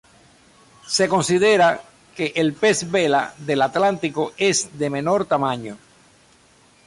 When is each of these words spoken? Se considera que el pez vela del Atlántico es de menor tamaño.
Se 0.87 1.07
considera 1.07 1.79
que 2.15 2.33
el 2.35 2.53
pez 2.55 2.89
vela 2.89 3.35
del 3.37 3.61
Atlántico 3.61 4.33
es 4.35 4.75
de 4.79 4.89
menor 4.89 5.27
tamaño. 5.27 5.77